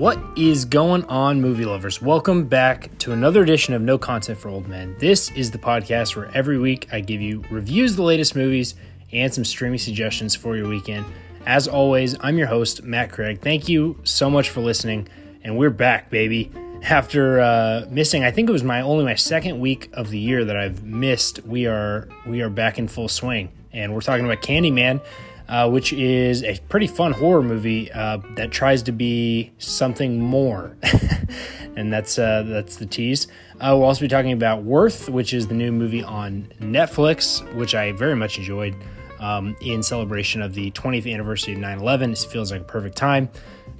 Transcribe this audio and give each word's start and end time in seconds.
What 0.00 0.18
is 0.34 0.64
going 0.64 1.04
on, 1.04 1.42
movie 1.42 1.66
lovers? 1.66 2.00
Welcome 2.00 2.46
back 2.46 2.96
to 3.00 3.12
another 3.12 3.42
edition 3.42 3.74
of 3.74 3.82
No 3.82 3.98
Content 3.98 4.38
for 4.38 4.48
Old 4.48 4.66
Men. 4.66 4.96
This 4.98 5.30
is 5.32 5.50
the 5.50 5.58
podcast 5.58 6.16
where 6.16 6.34
every 6.34 6.58
week 6.58 6.88
I 6.90 7.00
give 7.00 7.20
you 7.20 7.44
reviews 7.50 7.90
of 7.90 7.96
the 7.98 8.04
latest 8.04 8.34
movies 8.34 8.76
and 9.12 9.34
some 9.34 9.44
streaming 9.44 9.78
suggestions 9.78 10.34
for 10.34 10.56
your 10.56 10.68
weekend. 10.68 11.04
As 11.44 11.68
always, 11.68 12.16
I'm 12.20 12.38
your 12.38 12.46
host, 12.46 12.82
Matt 12.82 13.12
Craig. 13.12 13.42
Thank 13.42 13.68
you 13.68 14.00
so 14.04 14.30
much 14.30 14.48
for 14.48 14.62
listening, 14.62 15.06
and 15.44 15.58
we're 15.58 15.68
back, 15.68 16.08
baby. 16.08 16.50
After 16.82 17.38
uh, 17.38 17.86
missing, 17.90 18.24
I 18.24 18.30
think 18.30 18.48
it 18.48 18.52
was 18.52 18.64
my 18.64 18.80
only 18.80 19.04
my 19.04 19.16
second 19.16 19.60
week 19.60 19.90
of 19.92 20.08
the 20.08 20.18
year 20.18 20.46
that 20.46 20.56
I've 20.56 20.82
missed. 20.82 21.44
We 21.44 21.66
are 21.66 22.08
we 22.26 22.40
are 22.40 22.48
back 22.48 22.78
in 22.78 22.88
full 22.88 23.08
swing, 23.08 23.50
and 23.70 23.92
we're 23.92 24.00
talking 24.00 24.24
about 24.24 24.40
Candyman 24.40 25.02
uh, 25.50 25.68
which 25.68 25.92
is 25.92 26.44
a 26.44 26.56
pretty 26.68 26.86
fun 26.86 27.12
horror 27.12 27.42
movie 27.42 27.90
uh, 27.90 28.18
that 28.36 28.52
tries 28.52 28.82
to 28.84 28.92
be 28.92 29.50
something 29.58 30.20
more, 30.20 30.76
and 31.76 31.92
that's 31.92 32.18
uh, 32.18 32.44
that's 32.46 32.76
the 32.76 32.86
tease. 32.86 33.26
Uh, 33.54 33.74
we'll 33.74 33.84
also 33.84 34.00
be 34.00 34.08
talking 34.08 34.32
about 34.32 34.62
Worth, 34.62 35.08
which 35.08 35.34
is 35.34 35.48
the 35.48 35.54
new 35.54 35.72
movie 35.72 36.04
on 36.04 36.52
Netflix, 36.60 37.42
which 37.56 37.74
I 37.74 37.92
very 37.92 38.14
much 38.14 38.38
enjoyed. 38.38 38.74
Um, 39.18 39.54
in 39.60 39.82
celebration 39.82 40.40
of 40.40 40.54
the 40.54 40.70
20th 40.70 41.12
anniversary 41.12 41.52
of 41.52 41.60
9 41.60 41.80
11. 41.80 42.12
It 42.12 42.18
feels 42.30 42.50
like 42.50 42.62
a 42.62 42.64
perfect 42.64 42.96
time. 42.96 43.28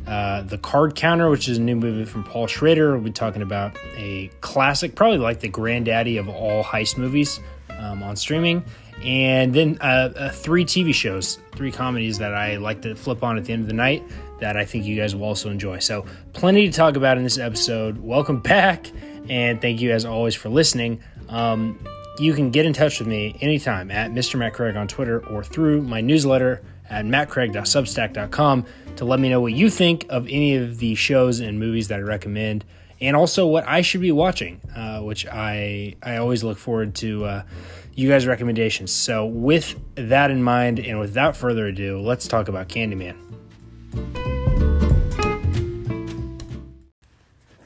Uh, 0.06 0.42
the 0.42 0.58
Card 0.58 0.94
Counter, 0.94 1.30
which 1.30 1.48
is 1.48 1.56
a 1.56 1.62
new 1.62 1.76
movie 1.76 2.04
from 2.04 2.24
Paul 2.24 2.46
Schrader. 2.46 2.92
We'll 2.92 3.04
be 3.04 3.10
talking 3.10 3.40
about 3.40 3.74
a 3.96 4.30
classic, 4.42 4.94
probably 4.94 5.16
like 5.16 5.40
the 5.40 5.48
granddaddy 5.48 6.18
of 6.18 6.28
all 6.28 6.62
heist 6.62 6.98
movies 6.98 7.40
um, 7.70 8.02
on 8.02 8.16
streaming 8.16 8.62
and 9.04 9.54
then 9.54 9.78
uh, 9.80 10.12
uh, 10.14 10.30
three 10.30 10.64
TV 10.64 10.94
shows, 10.94 11.38
three 11.52 11.72
comedies 11.72 12.18
that 12.18 12.34
I 12.34 12.56
like 12.56 12.82
to 12.82 12.94
flip 12.94 13.22
on 13.22 13.38
at 13.38 13.44
the 13.44 13.52
end 13.52 13.62
of 13.62 13.68
the 13.68 13.74
night 13.74 14.02
that 14.40 14.56
I 14.56 14.64
think 14.64 14.84
you 14.84 14.96
guys 14.96 15.14
will 15.14 15.24
also 15.24 15.50
enjoy. 15.50 15.78
So, 15.78 16.06
plenty 16.32 16.68
to 16.68 16.76
talk 16.76 16.96
about 16.96 17.18
in 17.18 17.24
this 17.24 17.38
episode. 17.38 17.98
Welcome 17.98 18.40
back, 18.42 18.90
and 19.28 19.60
thank 19.60 19.80
you 19.80 19.92
as 19.92 20.04
always 20.04 20.34
for 20.34 20.48
listening. 20.48 21.02
Um, 21.28 21.78
you 22.18 22.34
can 22.34 22.50
get 22.50 22.66
in 22.66 22.72
touch 22.72 22.98
with 22.98 23.08
me 23.08 23.36
anytime 23.40 23.90
at 23.90 24.10
Mr. 24.10 24.38
Matt 24.38 24.52
Craig 24.52 24.76
on 24.76 24.88
Twitter 24.88 25.24
or 25.26 25.42
through 25.42 25.82
my 25.82 26.00
newsletter 26.00 26.62
at 26.90 27.04
mattcraig.substack.com 27.04 28.66
to 28.96 29.04
let 29.04 29.20
me 29.20 29.28
know 29.28 29.40
what 29.40 29.52
you 29.52 29.70
think 29.70 30.04
of 30.10 30.26
any 30.26 30.56
of 30.56 30.78
the 30.78 30.94
shows 30.96 31.40
and 31.40 31.58
movies 31.58 31.88
that 31.88 32.00
I 32.00 32.02
recommend 32.02 32.64
and 33.00 33.16
also 33.16 33.46
what 33.46 33.66
I 33.66 33.80
should 33.80 34.00
be 34.00 34.12
watching, 34.12 34.60
uh, 34.76 35.00
which 35.00 35.26
I 35.26 35.96
I 36.02 36.16
always 36.16 36.44
look 36.44 36.58
forward 36.58 36.94
to 36.96 37.24
uh, 37.24 37.42
you 38.00 38.08
guys' 38.08 38.26
recommendations. 38.26 38.90
So 38.90 39.26
with 39.26 39.78
that 39.94 40.30
in 40.30 40.42
mind, 40.42 40.78
and 40.78 40.98
without 40.98 41.36
further 41.36 41.66
ado, 41.66 42.00
let's 42.00 42.26
talk 42.26 42.48
about 42.48 42.68
Candyman. 42.68 43.16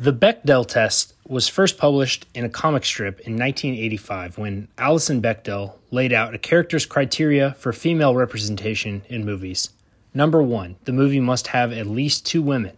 The 0.00 0.12
Bechdel 0.12 0.66
test 0.66 1.14
was 1.27 1.48
first 1.48 1.78
published 1.78 2.27
in 2.34 2.44
a 2.44 2.48
comic 2.48 2.84
strip 2.84 3.20
in 3.20 3.34
1985 3.34 4.36
when 4.36 4.68
Alison 4.77 5.22
Bechdel 5.22 5.74
laid 5.92 6.12
out 6.12 6.34
a 6.34 6.38
character's 6.38 6.84
criteria 6.84 7.55
for 7.55 7.72
female 7.72 8.14
representation 8.14 9.02
in 9.08 9.24
movies. 9.24 9.70
Number 10.12 10.42
one, 10.42 10.77
the 10.84 10.92
movie 10.92 11.20
must 11.20 11.46
have 11.48 11.72
at 11.72 11.86
least 11.86 12.27
two 12.27 12.42
women. 12.42 12.77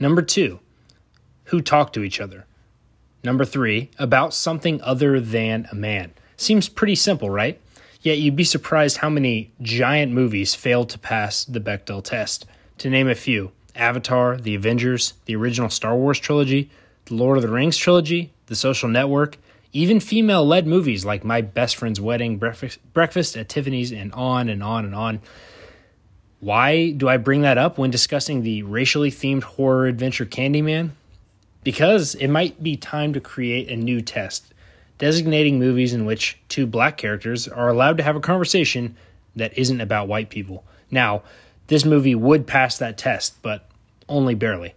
Number 0.00 0.22
two, 0.22 0.58
who 1.44 1.62
talk 1.62 1.92
to 1.92 2.02
each 2.02 2.20
other. 2.20 2.46
Number 3.22 3.44
three, 3.44 3.90
about 3.98 4.34
something 4.34 4.80
other 4.82 5.20
than 5.20 5.68
a 5.70 5.74
man. 5.74 6.12
Seems 6.36 6.68
pretty 6.68 6.94
simple, 6.94 7.30
right? 7.30 7.60
Yet 8.00 8.18
you'd 8.18 8.36
be 8.36 8.44
surprised 8.44 8.98
how 8.98 9.10
many 9.10 9.52
giant 9.60 10.12
movies 10.12 10.54
failed 10.54 10.90
to 10.90 10.98
pass 10.98 11.44
the 11.44 11.60
Bechdel 11.60 12.04
test. 12.04 12.46
To 12.78 12.90
name 12.90 13.08
a 13.08 13.14
few 13.14 13.52
Avatar, 13.74 14.36
The 14.36 14.54
Avengers, 14.54 15.14
the 15.24 15.36
original 15.36 15.70
Star 15.70 15.96
Wars 15.96 16.18
trilogy, 16.18 16.70
the 17.06 17.14
Lord 17.14 17.38
of 17.38 17.42
the 17.42 17.50
Rings 17.50 17.76
trilogy, 17.76 18.32
The 18.46 18.56
Social 18.56 18.88
Network, 18.88 19.38
even 19.72 20.00
female 20.00 20.46
led 20.46 20.66
movies 20.66 21.04
like 21.04 21.24
My 21.24 21.40
Best 21.40 21.76
Friend's 21.76 22.00
Wedding, 22.00 22.38
Breakfast, 22.38 22.78
Breakfast 22.92 23.36
at 23.36 23.48
Tiffany's, 23.48 23.92
and 23.92 24.12
on 24.12 24.48
and 24.48 24.62
on 24.62 24.84
and 24.84 24.94
on. 24.94 25.20
Why 26.40 26.90
do 26.90 27.08
I 27.08 27.16
bring 27.16 27.42
that 27.42 27.58
up 27.58 27.78
when 27.78 27.90
discussing 27.90 28.42
the 28.42 28.62
racially 28.62 29.10
themed 29.10 29.42
horror 29.42 29.86
adventure 29.86 30.26
Candyman? 30.26 30.90
because 31.66 32.14
it 32.14 32.28
might 32.28 32.62
be 32.62 32.76
time 32.76 33.12
to 33.12 33.20
create 33.20 33.68
a 33.68 33.74
new 33.74 34.00
test, 34.00 34.54
designating 34.98 35.58
movies 35.58 35.92
in 35.92 36.04
which 36.04 36.38
two 36.48 36.66
black 36.66 36.96
characters 36.96 37.46
are 37.48 37.68
allowed 37.68 37.96
to 37.98 38.02
have 38.02 38.16
a 38.16 38.20
conversation 38.20 38.96
that 39.34 39.56
isn't 39.56 39.80
about 39.80 40.08
white 40.08 40.30
people. 40.30 40.64
Now, 40.90 41.22
this 41.66 41.84
movie 41.84 42.14
would 42.14 42.46
pass 42.46 42.78
that 42.78 42.96
test, 42.96 43.40
but 43.42 43.68
only 44.08 44.34
barely. 44.34 44.74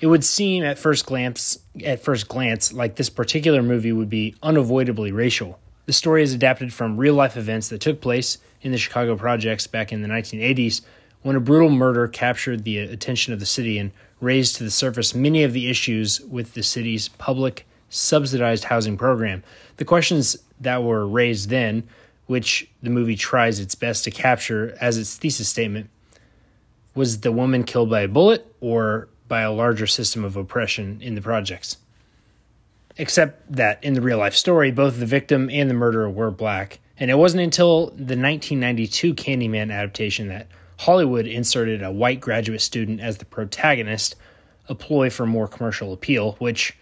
It 0.00 0.06
would 0.06 0.24
seem 0.24 0.64
at 0.64 0.78
first 0.78 1.06
glance 1.06 1.58
at 1.84 2.00
first 2.00 2.28
glance 2.28 2.72
like 2.72 2.96
this 2.96 3.10
particular 3.10 3.62
movie 3.62 3.92
would 3.92 4.10
be 4.10 4.34
unavoidably 4.42 5.10
racial. 5.10 5.58
The 5.86 5.92
story 5.92 6.22
is 6.22 6.34
adapted 6.34 6.72
from 6.72 6.96
real 6.96 7.14
life 7.14 7.36
events 7.36 7.68
that 7.68 7.80
took 7.80 8.00
place 8.00 8.38
in 8.62 8.72
the 8.72 8.78
Chicago 8.78 9.16
projects 9.16 9.66
back 9.66 9.92
in 9.92 10.02
the 10.02 10.08
1980s 10.08 10.82
when 11.22 11.34
a 11.34 11.40
brutal 11.40 11.70
murder 11.70 12.06
captured 12.06 12.64
the 12.64 12.78
attention 12.78 13.32
of 13.32 13.40
the 13.40 13.46
city 13.46 13.78
and 13.78 13.90
raised 14.20 14.56
to 14.56 14.64
the 14.64 14.70
surface 14.70 15.14
many 15.14 15.42
of 15.42 15.52
the 15.52 15.68
issues 15.68 16.20
with 16.20 16.54
the 16.54 16.62
city's 16.62 17.08
public 17.08 17.66
subsidized 17.90 18.64
housing 18.64 18.96
program. 18.96 19.42
The 19.76 19.84
questions 19.84 20.36
that 20.60 20.82
were 20.82 21.06
raised 21.06 21.50
then, 21.50 21.88
which 22.26 22.68
the 22.82 22.90
movie 22.90 23.16
tries 23.16 23.60
its 23.60 23.74
best 23.74 24.04
to 24.04 24.10
capture 24.10 24.76
as 24.80 24.98
its 24.98 25.16
thesis 25.16 25.48
statement, 25.48 25.88
was 26.94 27.20
the 27.20 27.32
woman 27.32 27.64
killed 27.64 27.90
by 27.90 28.00
a 28.00 28.08
bullet 28.08 28.46
or 28.60 29.08
by 29.28 29.42
a 29.42 29.52
larger 29.52 29.86
system 29.86 30.24
of 30.24 30.36
oppression 30.36 31.00
in 31.00 31.14
the 31.14 31.22
projects? 31.22 31.76
Except 32.96 33.52
that 33.52 33.82
in 33.84 33.94
the 33.94 34.00
real 34.00 34.18
life 34.18 34.34
story, 34.34 34.72
both 34.72 34.98
the 34.98 35.06
victim 35.06 35.48
and 35.50 35.70
the 35.70 35.74
murderer 35.74 36.10
were 36.10 36.30
black. 36.30 36.80
And 36.98 37.10
it 37.10 37.14
wasn't 37.14 37.42
until 37.42 37.86
the 37.86 38.16
1992 38.16 39.14
Candyman 39.14 39.72
adaptation 39.72 40.28
that 40.28 40.48
Hollywood 40.78 41.26
inserted 41.26 41.82
a 41.82 41.92
white 41.92 42.20
graduate 42.20 42.60
student 42.60 43.00
as 43.00 43.18
the 43.18 43.24
protagonist, 43.24 44.16
a 44.68 44.74
ploy 44.74 45.10
for 45.10 45.26
more 45.26 45.46
commercial 45.46 45.92
appeal, 45.92 46.32
which 46.38 46.76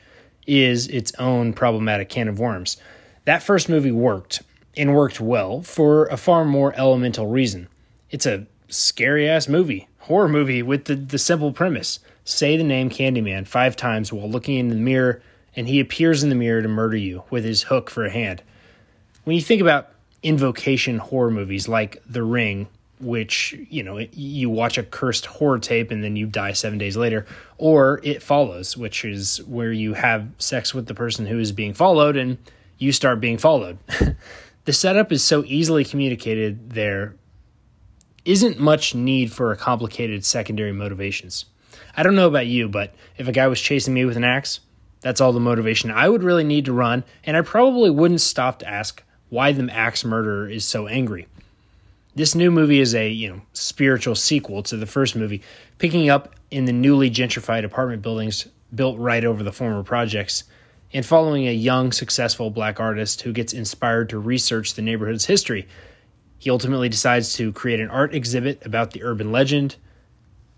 is 0.47 0.89
its 0.89 1.12
own 1.19 1.53
problematic 1.53 2.09
can 2.09 2.29
of 2.29 2.39
worms. 2.39 2.77
That 3.25 3.43
first 3.43 3.69
movie 3.69 3.93
worked, 3.93 4.43
and 4.77 4.95
worked 4.95 5.21
well, 5.21 5.62
for 5.62 6.07
a 6.07 6.17
far 6.17 6.45
more 6.45 6.75
elemental 6.77 7.27
reason. 7.27 7.69
It's 8.11 8.27
a 8.27 8.47
scary 8.69 9.29
ass 9.29 9.49
movie, 9.49 9.89
horror 10.01 10.29
movie 10.29 10.62
with 10.62 10.84
the, 10.84 10.95
the 10.95 11.19
simple 11.19 11.53
premise 11.53 11.99
say 12.25 12.57
the 12.57 12.65
name 12.65 12.91
Candyman 12.91 13.47
five 13.47 13.77
times 13.77 14.12
while 14.12 14.29
looking 14.29 14.59
in 14.59 14.69
the 14.69 14.75
mirror, 14.75 15.23
and 15.55 15.69
he 15.69 15.81
appears 15.81 16.23
in 16.23 16.29
the 16.29 16.34
mirror 16.34 16.61
to 16.61 16.69
murder 16.69 16.97
you 16.97 17.23
with 17.31 17.45
his 17.45 17.63
hook 17.63 17.89
for 17.89 18.05
a 18.05 18.11
hand. 18.11 18.43
When 19.25 19.37
you 19.37 19.43
think 19.43 19.63
about 19.63 19.91
invocation 20.23 20.99
horror 20.99 21.31
movies 21.31 21.69
like 21.69 22.03
The 22.07 22.25
Ring 22.25 22.69
which 23.01 23.55
you 23.69 23.83
know 23.83 23.99
you 24.12 24.49
watch 24.49 24.79
a 24.79 24.83
cursed 24.83 25.27
horror 25.27 25.59
tape 25.59 25.91
and 25.91 26.03
then 26.03 26.17
you 26.17 26.27
die 26.27 26.53
seven 26.53 26.79
days 26.79 26.97
later 26.97 27.27
or 27.59 28.01
it 28.03 28.23
follows 28.23 28.77
which 28.77 29.05
is 29.05 29.43
where 29.45 29.73
you 29.73 29.93
have 29.93 30.27
sex 30.39 30.73
with 30.73 30.87
the 30.87 30.95
person 30.95 31.27
who 31.27 31.39
is 31.39 31.53
being 31.53 31.75
followed 31.75 32.17
and 32.17 32.39
you 32.79 32.93
start 32.93 33.21
being 33.21 33.39
followed. 33.39 33.79
The 34.67 34.73
setup 34.73 35.12
is 35.12 35.23
so 35.23 35.45
easily 35.47 35.84
communicated 35.84 36.71
there 36.71 37.15
isn't 38.25 38.59
much 38.59 38.97
need 38.97 39.33
for 39.33 39.53
a 39.53 39.57
complicated 39.57 40.25
secondary 40.25 40.73
motivations. 40.73 41.45
I 41.97 42.03
don't 42.03 42.17
know 42.17 42.27
about 42.27 42.49
you 42.49 42.69
but 42.69 42.93
if 43.17 43.28
a 43.28 43.33
guy 43.33 43.47
was 43.47 43.61
chasing 43.61 43.95
me 43.95 44.05
with 44.05 44.17
an 44.17 44.25
axe 44.25 44.59
that's 45.01 45.21
all 45.21 45.33
the 45.33 45.41
motivation 45.41 45.91
i 45.91 46.09
would 46.09 46.23
really 46.23 46.45
need 46.45 46.65
to 46.65 46.73
run 46.73 47.05
and 47.25 47.37
i 47.37 47.41
probably 47.41 47.91
wouldn't 47.91 48.21
stop 48.21 48.59
to 48.59 48.69
ask 48.69 49.03
why 49.28 49.53
the 49.53 49.71
axe 49.73 50.05
murderer 50.05 50.49
is 50.49 50.65
so 50.65 50.87
angry 50.87 51.27
this 52.16 52.34
new 52.34 52.50
movie 52.50 52.80
is 52.80 52.95
a 52.95 53.09
you 53.09 53.28
know 53.28 53.42
spiritual 53.53 54.15
sequel 54.15 54.63
to 54.65 54.77
the 54.77 54.86
first 54.86 55.15
movie, 55.15 55.42
picking 55.78 56.10
up 56.10 56.34
in 56.51 56.65
the 56.65 56.72
newly 56.72 57.10
gentrified 57.10 57.65
apartment 57.65 58.03
buildings 58.03 58.48
built 58.74 58.98
right 58.98 59.24
over 59.24 59.42
the 59.42 59.53
former 59.53 59.83
projects, 59.83 60.45
and 60.92 61.04
following 61.04 61.47
a 61.47 61.53
young, 61.53 61.92
successful 61.92 62.51
black 62.51 62.80
artist 62.80 63.21
who 63.22 63.33
gets 63.33 63.53
inspired 63.53 64.09
to 64.09 64.18
research 64.18 64.74
the 64.74 64.83
neighborhood's 64.83 65.27
history. 65.27 65.68
He 66.39 66.51
ultimately 66.51 66.89
decides 66.89 67.34
to 67.34 67.53
create 67.53 67.80
an 67.80 67.91
art 67.91 68.15
exhibit 68.15 68.65
about 68.65 68.91
the 68.92 69.03
urban 69.04 69.30
legend. 69.30 69.77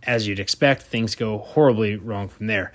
As 0.05 0.27
you'd 0.27 0.41
expect, 0.41 0.83
things 0.83 1.15
go 1.15 1.39
horribly 1.39 1.97
wrong 1.97 2.29
from 2.29 2.47
there. 2.47 2.73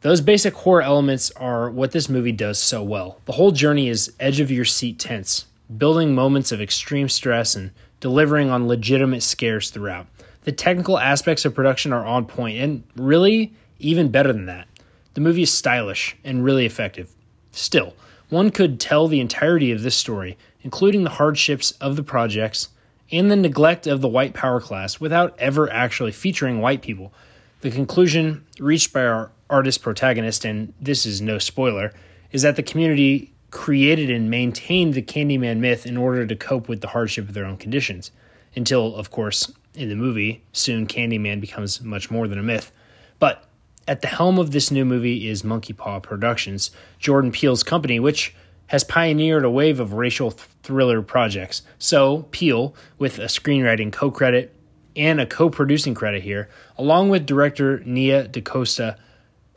Those 0.00 0.20
basic 0.20 0.54
horror 0.54 0.82
elements 0.82 1.30
are 1.32 1.70
what 1.70 1.92
this 1.92 2.08
movie 2.08 2.32
does 2.32 2.58
so 2.58 2.82
well. 2.82 3.20
The 3.26 3.32
whole 3.32 3.52
journey 3.52 3.88
is 3.88 4.12
edge 4.18 4.40
of 4.40 4.50
your 4.50 4.64
seat 4.64 4.98
tense, 4.98 5.46
building 5.76 6.14
moments 6.14 6.52
of 6.52 6.60
extreme 6.60 7.08
stress 7.08 7.54
and 7.54 7.70
delivering 8.00 8.50
on 8.50 8.66
legitimate 8.66 9.22
scares 9.22 9.70
throughout. 9.70 10.06
The 10.42 10.52
technical 10.52 10.98
aspects 10.98 11.44
of 11.44 11.54
production 11.54 11.92
are 11.92 12.04
on 12.04 12.26
point, 12.26 12.58
and 12.58 12.82
really, 12.96 13.52
even 13.78 14.10
better 14.10 14.32
than 14.32 14.46
that. 14.46 14.66
The 15.14 15.20
movie 15.20 15.42
is 15.42 15.52
stylish 15.52 16.16
and 16.24 16.44
really 16.44 16.66
effective. 16.66 17.10
Still, 17.52 17.94
one 18.30 18.50
could 18.50 18.80
tell 18.80 19.06
the 19.06 19.20
entirety 19.20 19.72
of 19.72 19.82
this 19.82 19.96
story, 19.96 20.38
including 20.62 21.04
the 21.04 21.10
hardships 21.10 21.72
of 21.72 21.96
the 21.96 22.02
projects 22.02 22.68
and 23.12 23.30
the 23.30 23.36
neglect 23.36 23.86
of 23.86 24.00
the 24.00 24.08
white 24.08 24.34
power 24.34 24.60
class, 24.60 25.00
without 25.00 25.38
ever 25.38 25.70
actually 25.70 26.12
featuring 26.12 26.60
white 26.60 26.80
people. 26.80 27.12
The 27.60 27.70
conclusion 27.70 28.46
reached 28.58 28.92
by 28.92 29.04
our 29.04 29.32
artist 29.50 29.82
protagonist, 29.82 30.44
and 30.44 30.72
this 30.80 31.04
is 31.04 31.20
no 31.20 31.38
spoiler, 31.38 31.92
is 32.30 32.42
that 32.42 32.56
the 32.56 32.62
community 32.62 33.32
created 33.50 34.10
and 34.10 34.30
maintained 34.30 34.94
the 34.94 35.02
Candyman 35.02 35.58
myth 35.58 35.86
in 35.86 35.96
order 35.96 36.26
to 36.26 36.36
cope 36.36 36.68
with 36.68 36.80
the 36.80 36.88
hardship 36.88 37.28
of 37.28 37.34
their 37.34 37.44
own 37.44 37.56
conditions. 37.56 38.10
Until, 38.54 38.96
of 38.96 39.10
course, 39.10 39.52
in 39.74 39.88
the 39.88 39.96
movie, 39.96 40.42
soon 40.52 40.86
Candyman 40.86 41.40
becomes 41.40 41.80
much 41.80 42.10
more 42.10 42.28
than 42.28 42.38
a 42.38 42.42
myth. 42.42 42.72
But 43.18 43.44
at 43.86 44.02
the 44.02 44.08
helm 44.08 44.38
of 44.38 44.50
this 44.50 44.70
new 44.70 44.84
movie 44.84 45.28
is 45.28 45.42
Monkeypaw 45.42 46.02
Productions, 46.02 46.70
Jordan 46.98 47.32
Peele's 47.32 47.62
company, 47.62 48.00
which 48.00 48.34
has 48.68 48.84
pioneered 48.84 49.44
a 49.44 49.50
wave 49.50 49.80
of 49.80 49.94
racial 49.94 50.30
th- 50.30 50.46
thriller 50.62 51.02
projects. 51.02 51.62
So, 51.78 52.28
Peele, 52.30 52.74
with 52.98 53.18
a 53.18 53.24
screenwriting 53.24 53.92
co 53.92 54.10
credit 54.10 54.54
and 54.94 55.20
a 55.20 55.26
co 55.26 55.50
producing 55.50 55.94
credit 55.94 56.22
here, 56.22 56.48
along 56.78 57.10
with 57.10 57.26
director 57.26 57.80
Nia 57.84 58.28
DaCosta, 58.28 58.96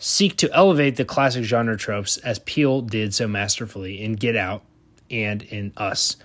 seek 0.04 0.36
to 0.36 0.52
elevate 0.52 0.98
the 0.98 1.06
classic 1.06 1.46
genre 1.46 1.78
tropes 1.78 2.18
as 2.18 2.38
Peele 2.40 2.82
did 2.82 3.14
so 3.14 3.26
masterfully 3.26 4.04
in 4.04 4.12
Get 4.16 4.36
Out 4.36 4.62
and 5.10 5.42
in 5.44 5.72
Us. 5.78 6.18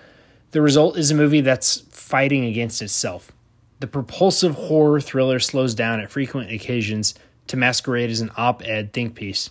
The 0.51 0.61
result 0.61 0.99
is 0.99 1.13
a 1.13 1.15
movie 1.15 1.43
that's 1.43 1.83
fighting 1.83 2.45
against 2.45 2.83
itself. 2.83 3.31
The 3.79 3.87
propulsive 3.87 4.57
horror 4.57 5.01
thriller 5.01 5.39
slows 5.39 5.77
down 5.77 6.01
at 6.01 6.11
frequent 6.11 6.51
occasions 6.51 7.15
to 7.47 7.57
masquerade 7.57 8.11
as 8.11 8.21
an 8.21 8.33
op 8.37 8.67
ed 8.67 8.93
think 8.93 9.15
piece, 9.15 9.51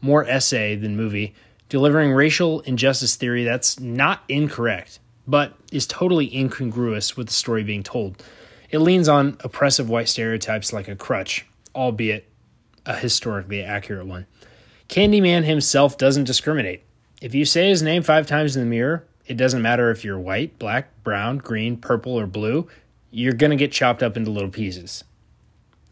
more 0.00 0.24
essay 0.24 0.76
than 0.76 0.96
movie, 0.96 1.34
delivering 1.68 2.12
racial 2.12 2.60
injustice 2.60 3.16
theory 3.16 3.42
that's 3.42 3.80
not 3.80 4.22
incorrect, 4.28 5.00
but 5.26 5.52
is 5.72 5.84
totally 5.84 6.32
incongruous 6.32 7.16
with 7.16 7.26
the 7.26 7.32
story 7.32 7.64
being 7.64 7.82
told. 7.82 8.22
It 8.70 8.78
leans 8.78 9.08
on 9.08 9.36
oppressive 9.40 9.90
white 9.90 10.08
stereotypes 10.08 10.72
like 10.72 10.86
a 10.86 10.94
crutch, 10.94 11.44
albeit 11.74 12.28
a 12.86 12.96
historically 12.96 13.62
accurate 13.62 14.06
one. 14.06 14.26
Candyman 14.88 15.44
himself 15.44 15.96
doesn't 15.96 16.24
discriminate. 16.24 16.82
If 17.20 17.34
you 17.34 17.44
say 17.44 17.68
his 17.68 17.82
name 17.82 18.02
five 18.02 18.26
times 18.26 18.56
in 18.56 18.62
the 18.62 18.68
mirror, 18.68 19.04
it 19.26 19.36
doesn't 19.36 19.62
matter 19.62 19.90
if 19.90 20.04
you're 20.04 20.18
white, 20.18 20.58
black, 20.58 20.90
brown, 21.02 21.38
green, 21.38 21.76
purple, 21.76 22.18
or 22.18 22.26
blue, 22.26 22.68
you're 23.10 23.32
going 23.32 23.50
to 23.50 23.56
get 23.56 23.72
chopped 23.72 24.02
up 24.02 24.16
into 24.16 24.30
little 24.30 24.50
pieces. 24.50 25.04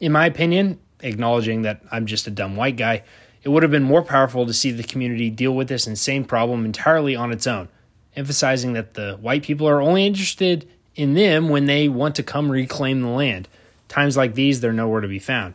In 0.01 0.13
my 0.13 0.27
opinion, 0.27 0.79
acknowledging 1.01 1.63
that 1.63 1.81
I'm 1.91 2.07
just 2.07 2.27
a 2.27 2.31
dumb 2.31 2.57
white 2.57 2.77
guy, 2.77 3.03
it 3.43 3.49
would 3.49 3.63
have 3.63 3.73
been 3.73 3.83
more 3.83 4.03
powerful 4.03 4.47
to 4.47 4.53
see 4.53 4.71
the 4.71 4.83
community 4.83 5.31
deal 5.31 5.55
with 5.55 5.69
this 5.69 5.87
insane 5.87 6.25
problem 6.25 6.65
entirely 6.65 7.17
on 7.17 7.33
its 7.33 7.47
own, 7.47 7.69
emphasizing 8.15 8.75
that 8.75 8.95
the 8.95 9.17
white 9.21 9.43
people 9.43 9.69
are 9.69 9.81
only 9.81 10.07
interested 10.07 10.69
in 10.95 11.15
them 11.15 11.49
when 11.49 11.65
they 11.65 11.89
want 11.89 12.15
to 12.17 12.23
come 12.23 12.51
reclaim 12.51 13.01
the 13.01 13.09
land. 13.09 13.49
Times 13.89 14.17
like 14.17 14.35
these, 14.35 14.61
they're 14.61 14.73
nowhere 14.73 15.01
to 15.01 15.09
be 15.09 15.19
found 15.19 15.55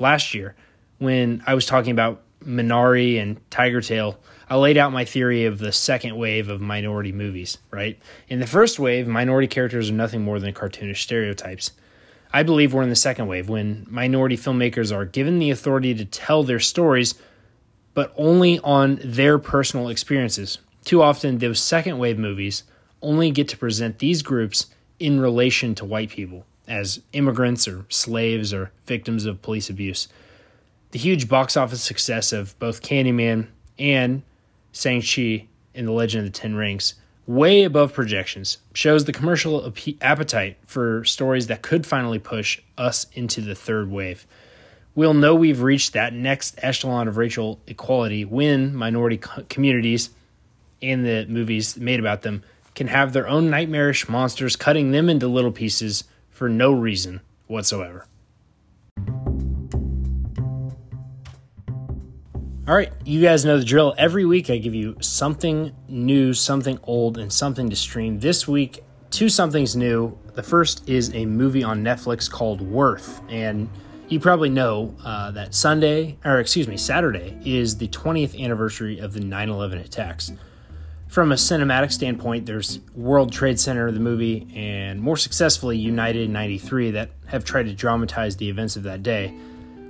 last 0.00 0.34
year 0.34 0.56
when 0.98 1.42
I 1.46 1.54
was 1.54 1.66
talking 1.66 1.92
about 1.92 2.22
Minari 2.44 3.20
and 3.20 3.40
Tigertail, 3.50 4.16
I 4.48 4.56
laid 4.56 4.76
out 4.76 4.92
my 4.92 5.04
theory 5.04 5.44
of 5.44 5.58
the 5.58 5.72
second 5.72 6.16
wave 6.16 6.48
of 6.48 6.60
minority 6.60 7.12
movies, 7.12 7.58
right? 7.70 7.98
In 8.28 8.40
the 8.40 8.46
first 8.46 8.78
wave, 8.78 9.06
minority 9.06 9.48
characters 9.48 9.90
are 9.90 9.94
nothing 9.94 10.22
more 10.22 10.38
than 10.38 10.54
cartoonish 10.54 10.98
stereotypes. 10.98 11.72
I 12.32 12.42
believe 12.42 12.72
we're 12.72 12.82
in 12.82 12.90
the 12.90 12.96
second 12.96 13.28
wave 13.28 13.48
when 13.48 13.86
minority 13.88 14.36
filmmakers 14.36 14.94
are 14.94 15.04
given 15.04 15.38
the 15.38 15.50
authority 15.50 15.94
to 15.94 16.04
tell 16.04 16.42
their 16.42 16.60
stories, 16.60 17.14
but 17.94 18.12
only 18.16 18.58
on 18.60 19.00
their 19.02 19.38
personal 19.38 19.88
experiences. 19.88 20.58
Too 20.84 21.02
often, 21.02 21.38
those 21.38 21.60
second 21.60 21.98
wave 21.98 22.18
movies 22.18 22.62
only 23.02 23.30
get 23.30 23.48
to 23.48 23.56
present 23.56 23.98
these 23.98 24.22
groups 24.22 24.66
in 24.98 25.20
relation 25.20 25.74
to 25.76 25.84
white 25.84 26.10
people 26.10 26.44
as 26.70 27.02
immigrants 27.12 27.66
or 27.68 27.84
slaves 27.88 28.54
or 28.54 28.70
victims 28.86 29.26
of 29.26 29.42
police 29.42 29.68
abuse. 29.68 30.08
The 30.92 30.98
huge 30.98 31.28
box 31.28 31.56
office 31.56 31.82
success 31.82 32.32
of 32.32 32.58
both 32.58 32.80
Candyman 32.80 33.48
and 33.78 34.22
Shang-Chi 34.72 35.46
in 35.74 35.84
The 35.84 35.92
Legend 35.92 36.26
of 36.26 36.32
the 36.32 36.38
Ten 36.38 36.54
Rings, 36.54 36.94
way 37.26 37.64
above 37.64 37.92
projections, 37.92 38.58
shows 38.72 39.04
the 39.04 39.12
commercial 39.12 39.72
appetite 40.00 40.58
for 40.64 41.04
stories 41.04 41.48
that 41.48 41.62
could 41.62 41.86
finally 41.86 42.18
push 42.18 42.60
us 42.78 43.06
into 43.14 43.40
the 43.40 43.54
third 43.54 43.90
wave. 43.90 44.26
We'll 44.94 45.14
know 45.14 45.34
we've 45.34 45.62
reached 45.62 45.92
that 45.92 46.12
next 46.12 46.58
echelon 46.62 47.08
of 47.08 47.16
racial 47.16 47.60
equality 47.66 48.24
when 48.24 48.74
minority 48.74 49.20
communities 49.48 50.10
and 50.82 51.04
the 51.04 51.26
movies 51.28 51.76
made 51.76 52.00
about 52.00 52.22
them 52.22 52.42
can 52.74 52.88
have 52.88 53.12
their 53.12 53.28
own 53.28 53.50
nightmarish 53.50 54.08
monsters 54.08 54.56
cutting 54.56 54.90
them 54.90 55.08
into 55.08 55.28
little 55.28 55.52
pieces 55.52 56.04
for 56.40 56.48
no 56.48 56.72
reason 56.72 57.20
whatsoever. 57.48 58.06
All 62.66 62.74
right, 62.74 62.90
you 63.04 63.20
guys 63.20 63.44
know 63.44 63.58
the 63.58 63.64
drill. 63.64 63.94
Every 63.98 64.24
week 64.24 64.48
I 64.48 64.56
give 64.56 64.74
you 64.74 64.96
something 65.02 65.76
new, 65.86 66.32
something 66.32 66.78
old, 66.84 67.18
and 67.18 67.30
something 67.30 67.68
to 67.68 67.76
stream. 67.76 68.20
This 68.20 68.48
week, 68.48 68.82
two 69.10 69.28
somethings 69.28 69.76
new. 69.76 70.18
The 70.32 70.42
first 70.42 70.88
is 70.88 71.14
a 71.14 71.26
movie 71.26 71.62
on 71.62 71.84
Netflix 71.84 72.30
called 72.30 72.62
Worth, 72.62 73.20
and 73.28 73.68
you 74.08 74.18
probably 74.18 74.48
know 74.48 74.96
uh, 75.04 75.32
that 75.32 75.54
Sunday, 75.54 76.16
or 76.24 76.40
excuse 76.40 76.66
me, 76.66 76.78
Saturday 76.78 77.38
is 77.44 77.76
the 77.76 77.88
20th 77.88 78.42
anniversary 78.42 78.98
of 78.98 79.12
the 79.12 79.20
9 79.20 79.50
11 79.50 79.76
attacks 79.76 80.32
from 81.10 81.32
a 81.32 81.34
cinematic 81.34 81.90
standpoint, 81.90 82.46
there's 82.46 82.78
World 82.94 83.32
Trade 83.32 83.58
Center, 83.58 83.90
the 83.90 83.98
movie, 83.98 84.46
and 84.54 85.02
more 85.02 85.16
successfully, 85.16 85.76
United 85.76 86.30
93, 86.30 86.92
that 86.92 87.10
have 87.26 87.44
tried 87.44 87.64
to 87.64 87.74
dramatize 87.74 88.36
the 88.36 88.48
events 88.48 88.76
of 88.76 88.84
that 88.84 89.02
day, 89.02 89.34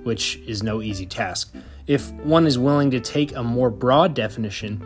which 0.01 0.37
is 0.47 0.63
no 0.63 0.81
easy 0.81 1.05
task. 1.05 1.53
If 1.85 2.11
one 2.11 2.47
is 2.47 2.57
willing 2.57 2.89
to 2.91 2.99
take 2.99 3.35
a 3.35 3.43
more 3.43 3.69
broad 3.69 4.15
definition, 4.15 4.79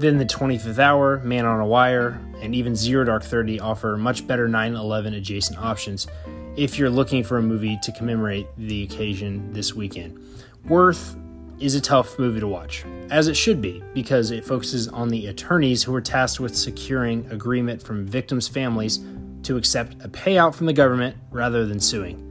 then 0.00 0.18
the 0.18 0.24
25th 0.24 0.80
Hour, 0.80 1.20
Man 1.20 1.46
on 1.46 1.60
a 1.60 1.66
Wire, 1.66 2.20
and 2.42 2.52
even 2.52 2.74
Zero 2.74 3.04
Dark 3.04 3.22
30 3.22 3.60
offer 3.60 3.96
much 3.96 4.26
better 4.26 4.48
9 4.48 4.74
11 4.74 5.14
adjacent 5.14 5.58
options 5.60 6.08
if 6.56 6.76
you're 6.76 6.90
looking 6.90 7.22
for 7.22 7.38
a 7.38 7.42
movie 7.42 7.78
to 7.82 7.92
commemorate 7.92 8.48
the 8.56 8.82
occasion 8.82 9.52
this 9.52 9.74
weekend. 9.74 10.18
Worth 10.66 11.16
is 11.58 11.74
a 11.74 11.80
tough 11.80 12.18
movie 12.18 12.40
to 12.40 12.46
watch, 12.46 12.84
as 13.10 13.28
it 13.28 13.34
should 13.34 13.60
be, 13.60 13.82
because 13.94 14.30
it 14.30 14.44
focuses 14.44 14.88
on 14.88 15.08
the 15.08 15.26
attorneys 15.28 15.82
who 15.82 15.92
were 15.92 16.00
tasked 16.00 16.40
with 16.40 16.56
securing 16.56 17.30
agreement 17.30 17.82
from 17.82 18.06
victims' 18.06 18.48
families 18.48 19.00
to 19.42 19.56
accept 19.56 19.94
a 20.04 20.08
payout 20.08 20.54
from 20.54 20.66
the 20.66 20.72
government 20.72 21.16
rather 21.30 21.64
than 21.64 21.80
suing. 21.80 22.22